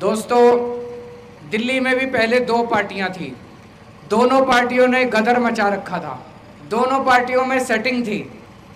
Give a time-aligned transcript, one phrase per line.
[0.00, 0.42] दोस्तों,
[1.50, 3.26] दिल्ली में भी पहले दो पार्टियाँ थी।
[4.10, 6.14] दोनों पार्टियों ने गदर मचा रखा था।
[6.70, 8.18] दोनों पार्टियों में सेटिंग थी।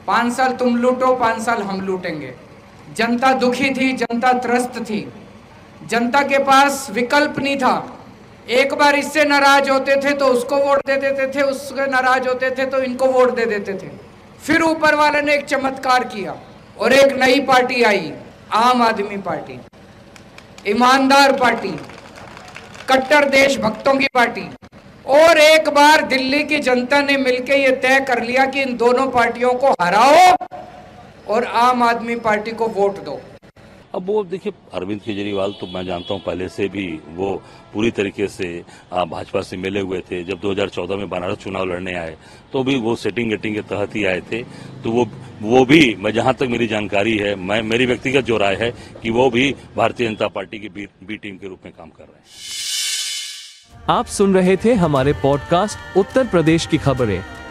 [0.06, 2.34] पाँच साल तुम लूटो, पाँच साल हम लूटेंगे।
[2.96, 5.00] जनता दुखी थी, जनता त्रस्त थी।
[5.86, 7.74] जनता के पास विकल्प नहीं था।
[8.52, 12.50] एक बार इससे नाराज़ होते थे तो उसको वोट दे देते थे उसके नाराज़ होते
[12.50, 13.90] थे तो इनको वोट दे देते थे।
[14.46, 16.36] फिर ऊपर वाले ने एक चमत्कार किया
[16.78, 18.12] और एक नई पार्टी आई,
[18.52, 19.60] आम आदमी पार्टी।
[20.66, 21.68] ईमानदार पार्टी,
[22.88, 24.48] कट्टर देशभक्तों की पार्टी।
[25.06, 29.06] और एक बार दिल्ली की जनता ने मिलकर यह तय कर लिया कि इन दोनों
[29.10, 30.36] पार्टियों को हराओ
[31.28, 33.20] और आम आदमी पार्टी को वोट दो।
[33.94, 37.30] अब वो देखिए अरविंद केजरीवाल तो मैं जानता हूँ पहले से भी वो
[37.74, 38.46] पूरी तरीके से
[38.92, 42.16] भाजपा से मिले हुए थे। जब 2014 में बनारस चुनाव लड़ने आए
[42.52, 44.42] तो भी वो सेटिंग गेटिंग के तहत ही आए थे।
[44.84, 45.06] तो वो
[45.42, 48.70] वो भी मैं जहाँ तक मेरी जानकारी है मैं मेरी व्यक्तिगत जो राय है
[49.02, 52.04] कि वो भी भारतीय जनता पार्टी की बी, बी टीम के रूप में काम कर
[52.04, 52.24] रहे हैं।
[53.90, 57.22] आप सुन रहे थे हमारे पॉडकास्ट उत्तर प्रदेश की खबरें।